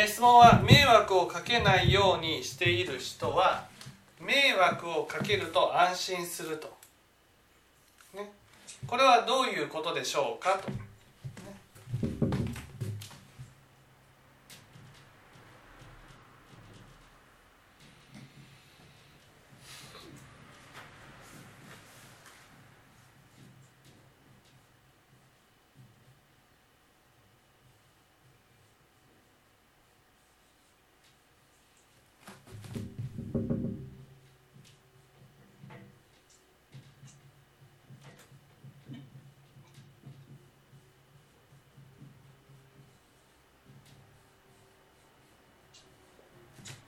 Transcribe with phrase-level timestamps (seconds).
[0.00, 3.66] え質問は迷惑をかけないようにしている人は
[4.20, 6.68] 迷惑をかけると安心すると、
[8.14, 8.30] ね、
[8.86, 10.87] これはどういうことでしょうかと。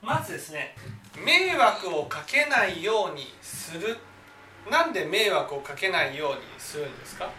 [0.01, 0.75] まずですね
[1.25, 3.97] 迷惑をかけないようにする。
[4.69, 7.29] なんで迷惑をかけないようにするんですか？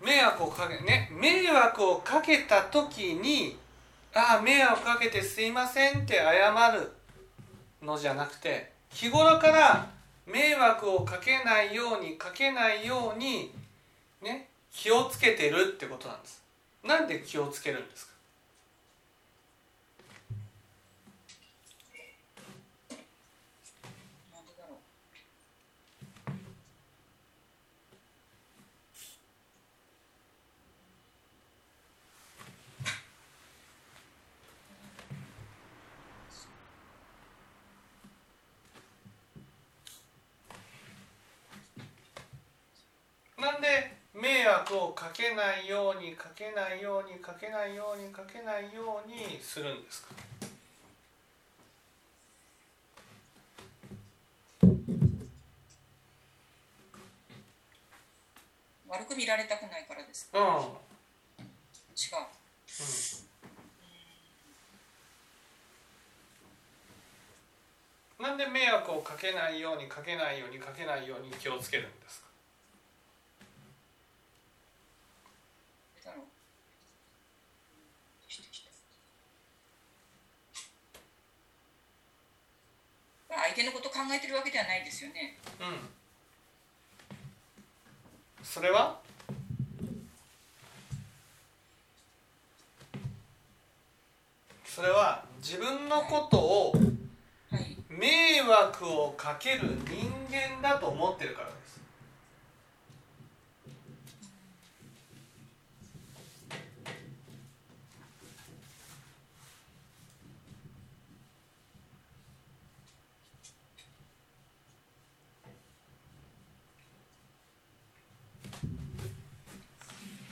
[0.00, 3.58] 迷惑をかけね迷惑をかけた時に
[4.14, 6.92] ああ迷惑かけてすいませんって謝る
[7.82, 9.88] のじゃなくて日頃から
[10.26, 13.52] 迷惑をかけないようにかけないように
[14.22, 16.42] ね気をつけてるってことなんです。
[16.84, 18.12] なんで気をつけるんですか
[24.32, 24.76] なんでだろ
[43.38, 50.08] うなんで迷惑をかけないようにかけないようにかけないようにかけないようにするんですか？
[58.88, 60.30] 悪く見られたくないからです。
[60.32, 60.44] うん、う。
[60.46, 60.62] ん、違う
[68.22, 72.26] なんで迷惑をかけないようにかけないようにかけないように気をつけるんですか
[75.94, 76.24] なんでだろう
[78.32, 78.70] してきた
[83.28, 85.36] 相手のこと考えてるわけではないですよね。
[85.60, 85.66] うん。
[88.42, 89.00] それは？
[94.64, 96.72] それは自分のことを
[97.50, 97.76] はい。
[97.88, 101.80] 迷惑をかける人間だと思ってるからです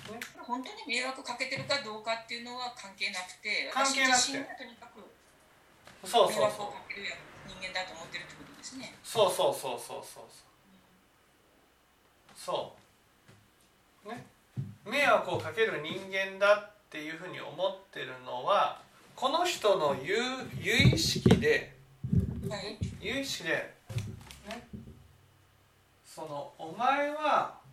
[0.06, 0.20] これ
[0.54, 4.32] 本当に迷惑かけてるかどうかっていうのは関係なくて関係なくて。
[4.32, 5.02] とにかく
[6.06, 7.02] 迷そうそうそう惑をかける
[7.48, 8.94] 人間だと思ってるってことですね。
[9.02, 10.24] そうそうそうそうそう。
[12.36, 12.72] そ
[14.06, 14.24] うね。
[14.86, 18.80] 迷惑をかける人間だっていうふうに思ってるのは
[19.16, 20.14] この人の有
[20.60, 21.74] 有意識で
[22.48, 22.78] はい。
[23.00, 23.74] 有意識で
[24.46, 24.68] ね。
[26.06, 27.64] そのお前は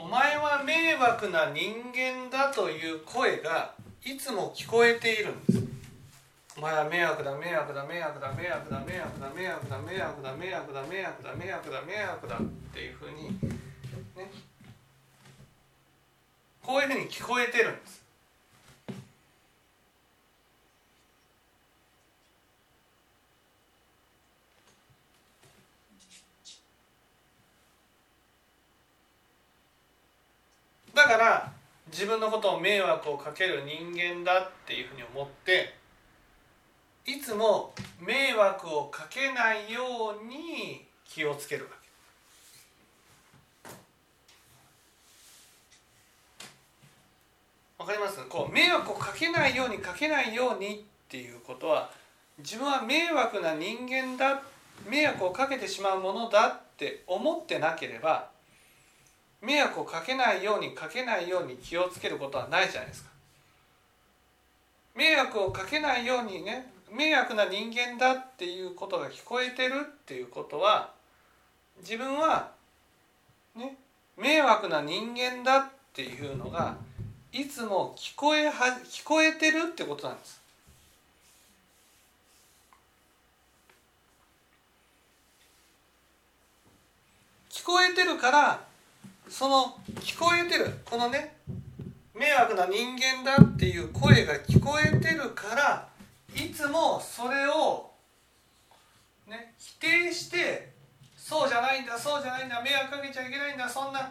[0.00, 0.10] お
[0.58, 3.74] 前は迷惑な人間だという声が
[4.04, 5.62] いつも聞こえているんです。
[6.56, 12.40] お前は迷惑だ迷惑だ迷惑だ迷惑だ迷惑だ迷惑だ迷惑だ迷惑だ迷惑だ迷惑だ迷惑だっ
[12.74, 13.38] ていうふうに
[14.16, 14.30] ね。
[16.62, 18.02] こういうふうに聞こえてるんです。
[31.08, 31.50] から
[31.90, 35.74] 自分のことを迷惑をかける人間だっていうふうに思って
[37.06, 39.80] いつも迷惑をかけないよ
[40.22, 41.78] うに気をつけるわけ。
[47.78, 48.22] わかります？
[48.28, 51.90] こう迷惑をかけないようにかけないようにっていうことは
[52.36, 54.42] 自分は迷惑な人間だ
[54.86, 58.28] 迷惑をかけてしまうものだって思ってなければ
[59.40, 63.10] 迷惑をかけないようにかけないように気をつけることはないじゃないですか
[64.94, 70.92] 迷惑をかけないようにね迷惑な人間だっていうことが聞こえてるっていうことは
[71.80, 72.50] 自分は
[73.54, 73.76] ね
[74.16, 76.76] 迷惑な人間だっていうのが
[77.32, 78.52] いつも聞こえは
[78.84, 80.40] 聞こえてるってことなんです。
[87.50, 88.67] 聞こえてるから
[89.28, 91.36] その聞こえてるこのね
[92.14, 95.88] 迷惑な人間だっていう声が聞こえてるから
[96.34, 97.90] いつもそれを、
[99.28, 100.72] ね、否定して
[101.16, 104.10] そうじゃないんだそうじゃないんだ迷惑かけちゃいけないんだそんな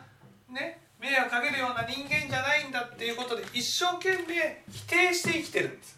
[0.49, 5.97] ね迷惑かけるような人間じゃないんだっていうことで一生懸命否定して生きてるんです。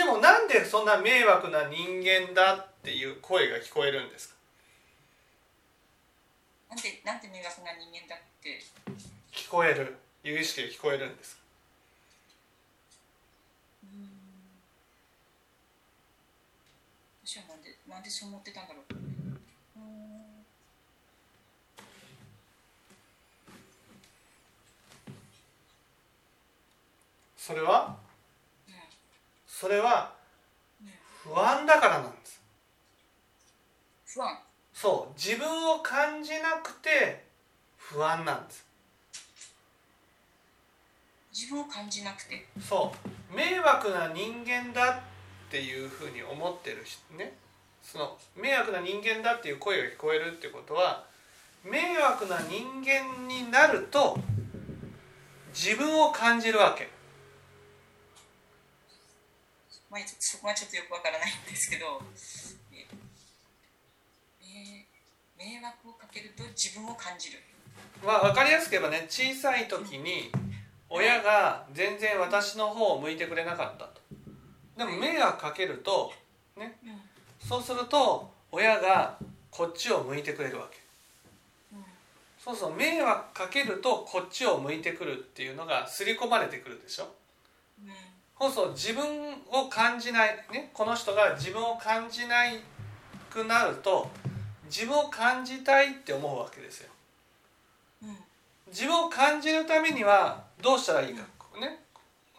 [0.00, 4.34] でもなんでそんな迷惑な人間だっていう声が聞こえるんですか？
[6.70, 8.62] なんでなんで迷惑な人間だって
[9.30, 9.98] 聞こえる？
[10.22, 11.38] 有意識で聞こえるんです
[17.26, 18.84] 私はなんでなんでそう思ってたんだろう。
[27.36, 27.96] それは、
[29.60, 30.10] それは
[31.22, 32.40] 不安だからなんです。
[34.06, 34.38] 不安。
[34.72, 35.12] そう。
[35.18, 37.26] 自分を感じなくて
[37.76, 38.64] 不安なんです。
[41.30, 42.46] 自分を感じなくて。
[42.58, 42.90] そ
[43.30, 43.36] う。
[43.36, 47.34] 迷惑な人間だっていうふうに思ってる人ね。
[47.82, 51.04] その迷惑な人間だっていう声が聞こえるってことは
[51.64, 54.18] 迷惑な人間になると
[55.52, 56.88] 自分を感じるわけ。
[59.90, 62.00] まあ、そこはちょっとよくわからないんですけど
[65.36, 67.38] 迷惑をかけると自分を感じる。
[68.04, 70.30] まあ、分かりやすく言えばね小さい時に
[70.88, 74.00] 親が全然私の方を向いてくれなかったと。
[74.76, 76.12] でも迷惑かけると
[76.56, 76.78] ね、
[77.40, 79.16] そうすると親が
[79.50, 80.78] こっちを向いてくれるわけ。
[82.38, 87.08] そうそう迷惑かけるとこっちを向いてくるっていうのが刷り込まれてくるでしょ。
[87.86, 87.90] そ
[88.48, 89.04] うそう自分
[89.50, 92.60] を感じない、ね、この人が自分を感じない
[93.28, 94.10] くなると
[94.64, 96.90] 自分を感じたいって思うわけですよ。
[98.68, 101.22] 自分を感じるためにはどうしたらいいか、
[101.60, 101.80] ね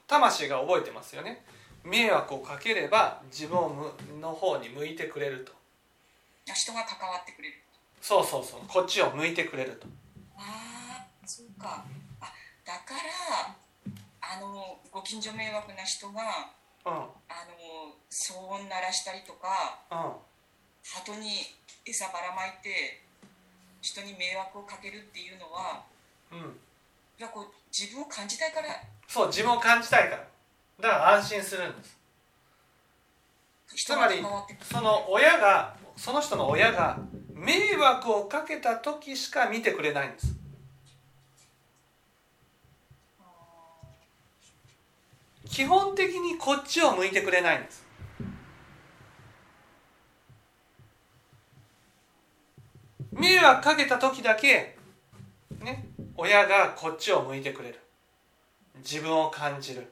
[0.07, 1.43] 魂が覚えてますよね。
[1.83, 3.59] 迷惑をかければ自分
[4.21, 5.53] の方に向いてくれると。
[6.53, 7.55] 人が関わってくれる。
[8.01, 9.87] そうそうそうこっちを向いてくれると。
[10.37, 11.85] ああそうか。
[12.19, 12.33] あ
[12.65, 13.55] だから
[14.31, 16.21] あのご近所迷惑な人が、
[16.85, 20.11] うん、あの騒音鳴らしたりとか、うん、
[20.87, 21.51] 鳩に
[21.85, 23.03] 餌ばらまいて
[23.81, 25.83] 人に迷惑をかけるっていうのは、
[26.31, 26.43] うん、い
[27.19, 27.45] やこう
[27.77, 28.67] 自分を感じたいから。
[29.05, 30.23] そう自分を感じたいから。
[30.79, 31.97] だから安心するんです。
[33.75, 34.23] つまり
[34.61, 36.97] その親がその人の親が
[37.33, 40.35] 迷惑をかけた時しか見てくれないんです
[45.51, 47.85] 基本的にこっちを向いてくれないんです。
[53.11, 54.77] 迷惑かけた時だけ
[55.59, 57.79] ね親がこっちを向いてくれる。
[58.77, 59.91] 自分を感じる。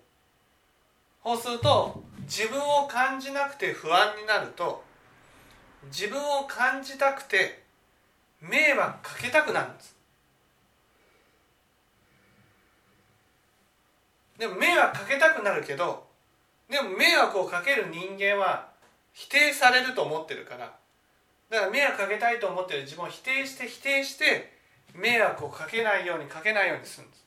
[1.21, 4.81] そうすると自分を感じなくて不安になると
[5.91, 7.63] 自分を感じたくて
[8.41, 9.98] 迷惑かけたくなるんです。
[14.39, 16.07] でも迷惑かけたくなるけど
[16.69, 18.69] でも迷惑をかける人間は
[19.13, 20.71] 否定されると思ってるから。
[21.49, 24.53] だから迷惑かけたいと思ってる自分を否定して否定して
[24.93, 27.25] 迷惑をかけないようにかけないようにするんです。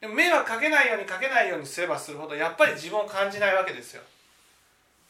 [0.00, 4.02] でも迷惑かけないようにかけないようにすればするほどやっぱり自分を感じないわけですよ。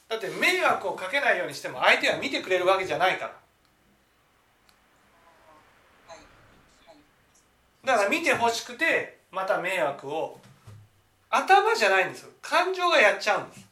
[0.08, 3.43] だって迷惑をかけないようにしても相手は見てくれるわけじゃないから。
[7.84, 10.40] だから見てほしくてまた迷惑を。
[11.30, 12.30] 頭じゃないんですよ。
[12.40, 13.66] 感情がやっちゃうんです。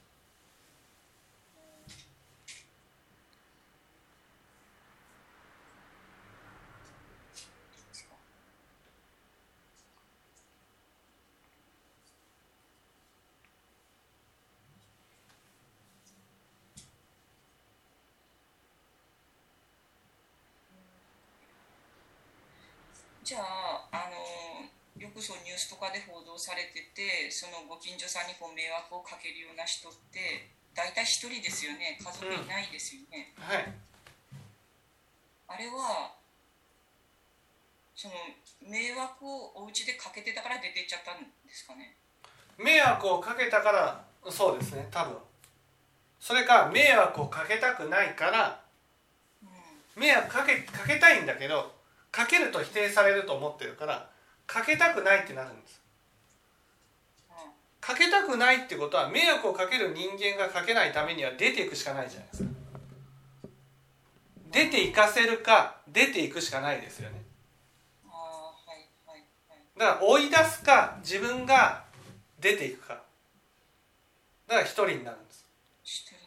[23.23, 24.67] じゃああの
[25.01, 31.99] よくそうニュースとかで報道されててそのご近所さんにこう迷惑をかけるような人って大体一人ですよね。
[32.01, 33.73] 家族いないですよね、うん、はい。
[35.49, 36.15] あれは
[37.95, 38.15] その
[38.69, 41.95] 迷惑をお家でかけてたから出てっちゃったんですかね？
[42.59, 45.17] 迷惑をかけたからそうですね多分。
[46.19, 48.61] それか迷惑をかけたくないから、
[49.43, 49.47] う
[49.99, 51.73] ん、迷惑かけかけたいんだけど
[52.13, 54.09] かけると否定されると思ってるから
[54.47, 55.81] かけたくないってなるんです、
[57.31, 57.35] うん、
[57.81, 62.51] かけたくないってことは迷惑をかける人間がかけないためには出ていくしかないじゃないですか。
[64.53, 67.23] 出ていかせるか出ていくしかないですよね。
[69.79, 71.85] だから追い出すか自分が
[72.39, 73.03] 出ていくか。
[74.47, 75.47] だから一人になるんです。
[75.83, 76.23] 一人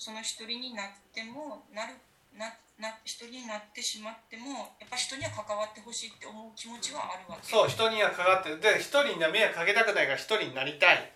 [0.00, 1.92] その一人になってもなる
[2.34, 2.46] な
[2.80, 7.46] な一人になってしまってもやっぱ人には関わってほしいって思う気持ちはあるわけ。
[7.46, 11.12] そう人には関わってるで一人に迷惑かけたくないから一人になりたい。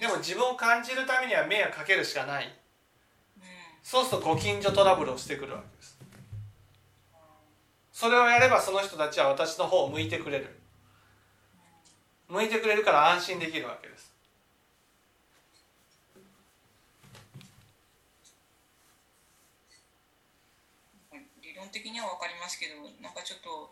[0.00, 3.42] でも自分を感じるためには迷惑かけるしかない、うん、
[3.82, 5.98] そうするとご近所トラブルをしてくるわけです。
[7.92, 10.56] それをやればその人たちは私の方を向いてくれる。
[12.28, 14.12] 向いてくれるから安心できるわけです
[21.68, 23.70] 理論的には分かりますけどなんかちょっと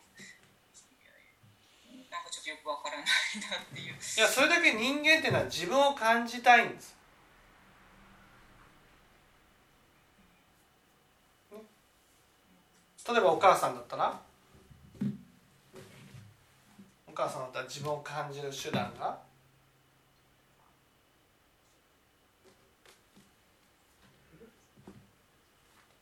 [2.10, 3.06] なんかちょっとよく分からない
[3.50, 3.96] なっていう。
[3.96, 6.94] いやそれだけ人間っていうのは自分を感じたいんです。
[13.08, 14.20] 例えばお母さんだったら？
[17.06, 19.18] お母さんだったら自分を感じる手段が？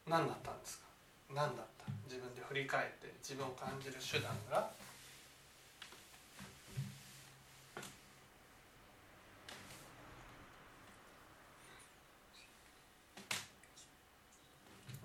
[0.09, 0.84] 何だったんですか？
[1.35, 1.85] 何だった？
[2.09, 4.71] 自分で振り返って自分を感じる手段が？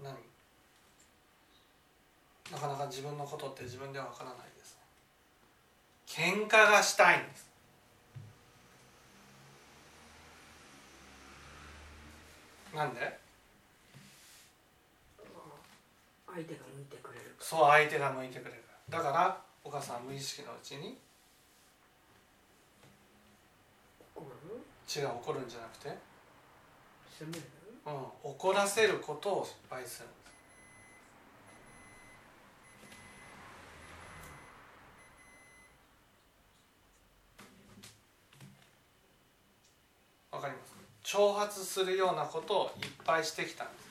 [0.04, 0.14] 何？
[2.52, 4.78] なかなか自分のことって自分では分からないです。
[6.08, 7.50] 喧嘩がしたいんです。
[12.76, 13.19] なんで？
[16.40, 17.36] 相手が向いてくれる。
[17.38, 18.64] そう相手が向いてくれる。
[18.90, 20.98] だからお母さん無意識のうちに
[24.88, 25.98] 違う怒るんじゃなくて
[27.86, 30.08] うん、怒らせることを失敗する
[40.32, 40.70] わかります？
[41.04, 43.90] 挑発するようなことをいっぱいしてきたんです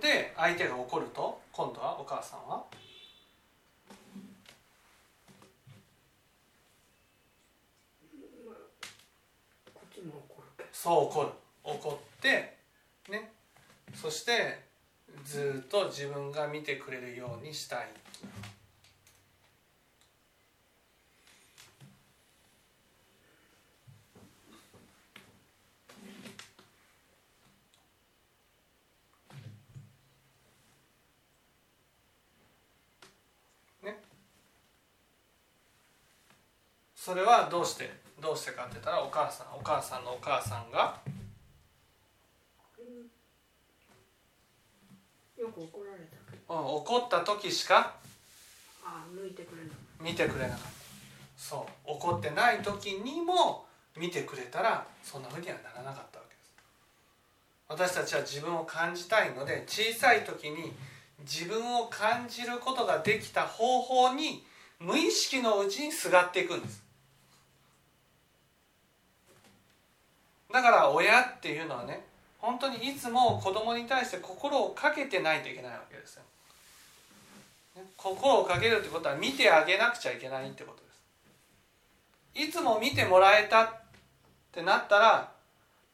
[0.00, 2.62] で相手が怒ると今度はお母さんは？
[10.72, 11.28] そう怒る。
[11.64, 12.56] 怒って
[13.10, 13.32] ね。
[13.92, 14.60] そして
[15.24, 17.88] ずっと自分が見てくれるようにしたい
[37.06, 37.88] それはどうして？
[38.20, 40.98] どうしてかって言ったらお母さんお母さんのお母さんが、
[45.38, 45.98] よく怒られ
[46.48, 47.94] たうん、怒った時しか
[50.00, 50.66] 見てくれなかった。
[51.36, 56.52] そう怒ってない時にも見てくれたらそんなふうにはならなかったわけです。
[57.68, 60.72] 私たちは自分を感じたいので小さい時に
[61.20, 64.44] 自分を感じることができた方法に
[64.80, 66.84] 無意識のうちにすがっていくんです
[70.56, 72.02] だから親っていうのはね
[72.38, 76.22] 本当にいつも子供に対して心をかけてないといけないわけですよ。
[77.98, 80.78] 心をかけるってことは見てあげなくちゃいけないってこと
[82.38, 82.48] です。
[82.48, 83.68] いつも見てもらえたっ
[84.50, 85.30] てなったらあ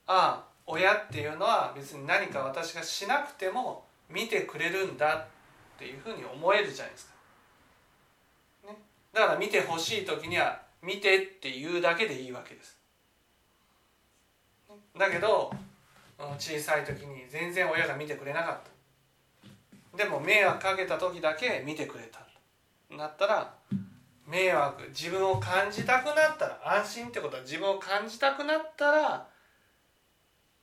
[0.06, 8.68] あ親っていうのは別に何か私がしなくても見てくれるんだっていうふうに思えるじゃないですか。
[8.68, 8.78] ね、
[9.12, 12.80] だから見てほしい時には見てって言うだけでいいわけです。
[15.02, 15.52] だけど
[16.38, 18.58] 小さい時に全然親が見てくれなかっ
[19.90, 19.98] た。
[19.98, 22.20] でも迷惑かけた時だけ見てくれた。
[22.96, 23.52] なったら
[24.26, 29.26] 迷惑自分を感じたくなったら安心ってことは自分を感じたくなったら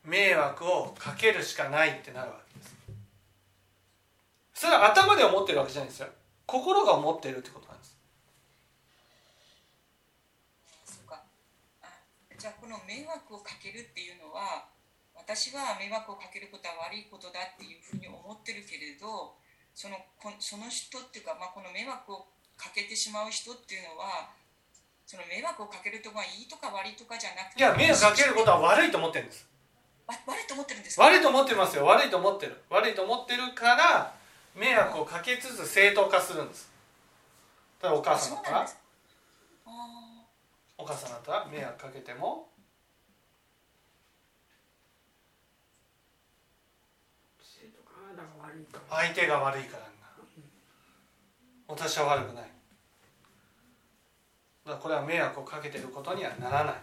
[0.05, 2.75] 迷惑をかけるしかないってなるわけです。
[4.53, 6.07] それは頭で思ってるわけじゃないんですよ。
[6.45, 7.97] 心が思ってるってことなんです
[12.39, 14.71] じゃあこの迷惑をかけるっていうのは
[15.11, 19.35] 私は迷惑をかけることは悪いことだっていうふうに思ってるけれど
[19.75, 24.31] そのこその人っていうか、まあ、この迷惑をかけてしまう人っていうのは
[25.03, 29.43] その迷惑をかけるとかいいとか悪いとかじゃなくていや迷惑かけることは悪いと思ってるんです。
[30.07, 31.83] 悪いと思ってるんです悪いと思ってますよ。
[31.83, 34.15] 悪いと思ってる悪いと思ってるから
[34.55, 36.71] 迷惑をかけつつ正当化するんです。
[37.83, 38.69] だからお母さんだったら
[40.81, 42.47] お母さんだったら迷惑かけても
[48.89, 49.89] 相手が悪いからな。
[51.67, 52.43] 私は悪くない。
[54.65, 56.75] だからこれは迷惑をかけてることにはならない。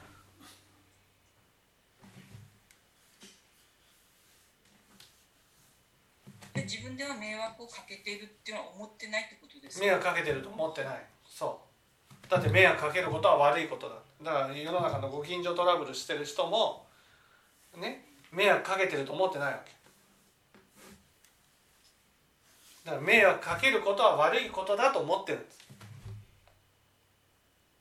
[6.63, 9.87] 自分では迷惑をかけているっていうのは思ってないってことですか？
[9.87, 11.05] 迷惑かけてると思ってない。
[11.27, 11.66] そう
[12.29, 13.95] だって迷惑かけることは悪いことだ。
[14.23, 16.87] だから世の中のご近所トラブルしてる人も
[17.77, 19.73] ね迷惑かけてると思ってないわけ。
[22.85, 25.59] だから迷惑かけることは悪いことだと思ってるんです。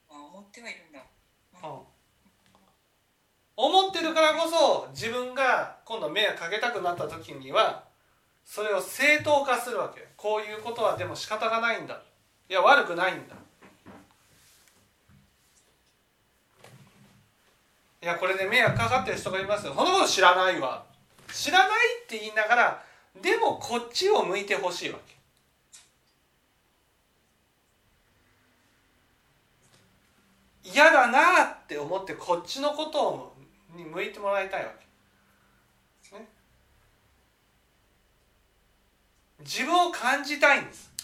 [0.10, 1.00] あ思ってはいるんだ、
[1.64, 1.70] うん、
[3.56, 7.84] 思ってるからこそ自分が今度迷惑かけたくなった時には
[8.46, 10.08] それを正当化するわけ。
[10.18, 12.02] こういうことはでも仕方がないんだ。
[12.50, 13.36] いや悪くないんだ
[18.06, 19.74] いやこれで迷惑かかってる人がいますよ。
[19.74, 20.86] そのこと知らないわ。
[21.34, 22.84] 知らないって言いながら
[23.20, 25.00] でもこっちを向いてほしいわ
[30.64, 30.70] け。
[30.70, 33.34] 嫌だなって思ってこっちのこと
[33.76, 34.86] に向いてもらいたいわけ。
[39.40, 40.95] 自分を感じたいんです。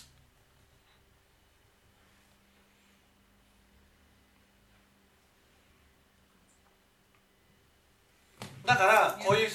[8.66, 9.50] だからこういう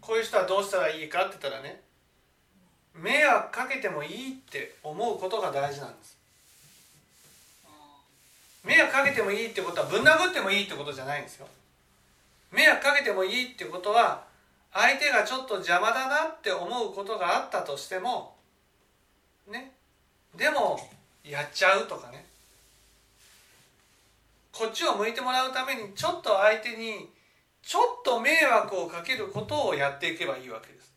[0.00, 1.80] こういう人はどうしたらいいかって言ったらね
[2.94, 6.18] 迷惑かけてもいいって思うことが大事なんです。
[8.64, 11.46] 迷惑かけてもいいってことはぶん殴ってもいいってことじゃないんですよ。
[12.52, 14.24] 迷惑かけてもいいってことは
[14.72, 18.34] 相手がちょっと邪魔だなって思うことがあったとしても
[19.48, 19.72] ね
[20.36, 20.78] でも
[21.24, 22.26] やっちゃうとかね。
[24.52, 27.08] こっちを向いてもらうためにちょっと相手に
[27.62, 30.92] ちょっと迷惑をかけることをやっていけばいいわけです。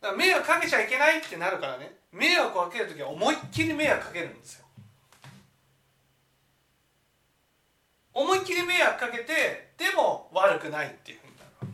[0.00, 1.96] だから迷惑かけちゃいけないってなるからね。
[2.12, 4.66] 迷惑をかける時は思いっきり迷惑かけるんですよ。
[8.14, 11.66] 思いっきり迷惑かけてでも悪くないっていうふうになるわ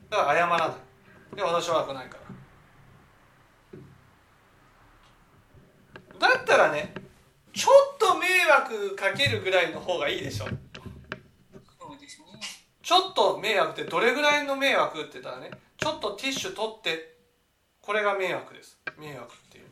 [0.00, 0.16] け。
[0.16, 1.36] だから謝らない。
[1.36, 2.16] で私は悪くないか
[6.20, 6.28] ら。
[6.28, 6.94] だったらね
[7.52, 10.46] ちょっと迷惑かけるぐらいの方がいいでしょ。
[12.92, 17.14] ちょっと迷惑ってどれぐらいの迷惑って言ったらねちょっとティッシュ取って
[17.80, 18.78] これが迷惑です。
[18.98, 19.64] 迷惑っていう。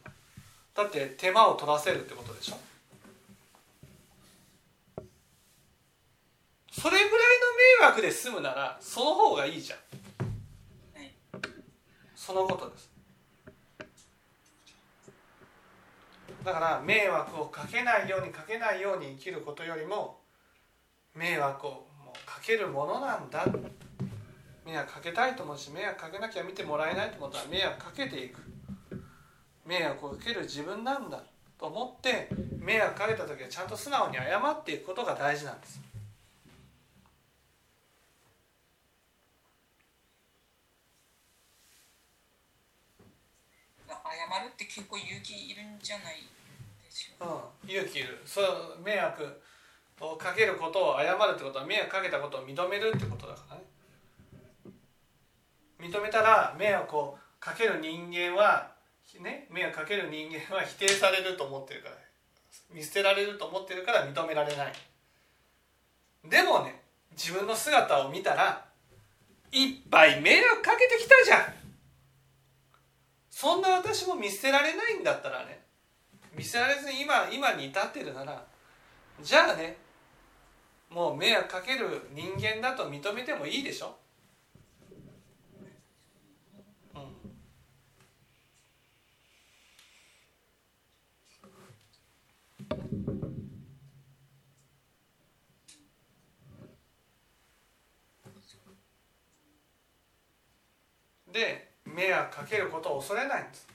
[0.74, 2.56] だって手間を取らせるってことでしょ。
[6.72, 7.12] それぐらいの
[7.83, 9.78] 迷惑で済むならその方がいいじゃん、
[12.16, 12.90] そのことです。
[16.42, 20.20] だから迷惑をかけないようにかけないように生きることよりも
[21.14, 21.89] 迷惑を
[22.40, 23.44] かけるものなんだ。
[24.64, 28.40] 迷惑かけたいと思うし迷惑かけなきゃ見てもらえないと思ったら迷惑かけていく。
[29.66, 31.22] 迷惑をかける自分なんだ
[31.59, 35.81] と思って迷惑かけた時はちゃんと素直に謝っていくことが大事なんです。
[43.87, 43.94] 謝
[44.40, 46.16] るって結構勇気いるんじゃない
[46.85, 48.22] でしょうか、うん、勇気いる。
[48.24, 49.40] そう迷惑
[50.01, 53.63] をかけることを謝るってことは迷惑かけたことを認めるってことだからね。
[55.79, 58.73] 認めたら迷惑をかける人間は
[59.21, 61.95] ね迷惑かける人間は否定されると思ってるから
[62.73, 64.73] 見捨てられると思ってるから認められない。
[66.29, 66.83] でもね
[67.13, 68.65] 自分の姿を見たら
[69.53, 71.55] いっぱい迷惑かけてきたじゃん。
[73.31, 75.61] そんな私も見捨てられないんだったらね
[76.37, 78.45] 見捨てられずに今今に至ってるなら
[79.23, 79.77] じゃあね
[80.90, 83.96] もう迷惑かける人間だと認めてもいいでしょ、
[101.33, 103.68] で迷惑かけることを恐れないんです。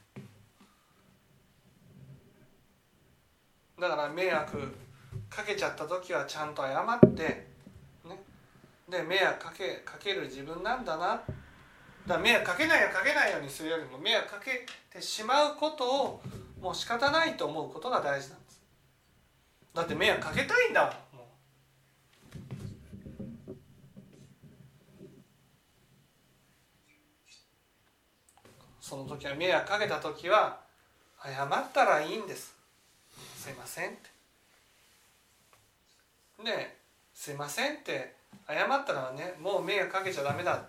[3.80, 4.85] だから迷惑
[5.36, 7.48] かけちゃった時はちゃんと謝って
[8.06, 8.24] ね。
[8.90, 11.08] で迷惑かけかける自分なんだな。
[11.08, 11.26] だか
[12.08, 16.22] ら迷惑かけないよかけないようにするよりも迷惑かけてしまうことを
[16.62, 18.62] もう仕方ないと思うことが大事なんです。
[19.74, 20.94] だって迷惑かけたいんだもん。
[28.80, 30.60] その時は迷惑かけた時は
[31.22, 32.56] 謝ったらいいんです。
[33.36, 34.15] すいませんって。
[36.44, 36.78] で
[37.14, 38.16] すいませんって
[38.48, 40.64] 謝ったらねもう迷惑かけちゃダメだ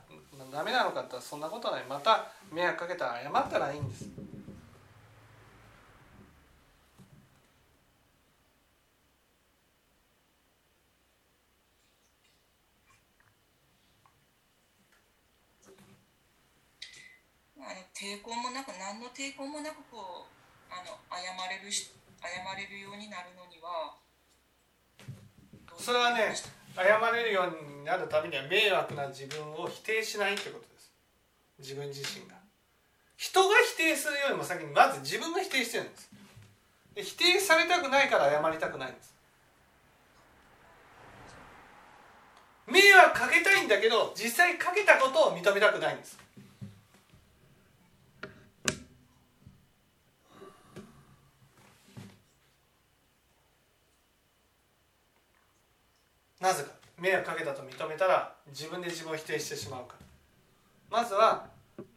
[0.53, 1.85] ダメなのかってそんなことない。
[1.89, 4.05] また迷惑かけたら謝ったらいいんです。
[17.59, 21.91] あの抵抗もなく何の抵抗もなくこうあの謝れるし
[22.23, 23.97] 謝れるようになるのには
[25.79, 26.35] それはね
[26.75, 30.93] 謝れるようになるためには迷惑な自分を否定しないってことです。
[31.59, 32.37] 自分自身が。
[33.17, 36.11] 人が否定するよりも先にまず自分が否定してるんです。
[36.95, 39.15] で否定されたくないから謝りたくないんです。
[42.67, 46.19] 迷惑かけたいんだけど実際かけたことを認めたくないんです。
[56.41, 59.95] なぜか迷惑かけたと認めたら自分で自分を否定してしまうか。
[60.01, 60.07] ら
[60.91, 61.47] まずは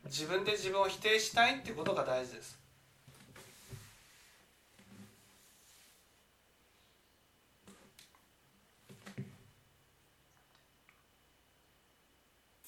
[0.06, 2.58] 自分で自分を否定したいってことが大事です。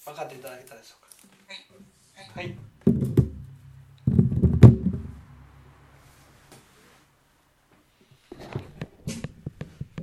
[0.06, 2.34] 分かっていただけたでしょうか？
[2.36, 2.71] はい、はい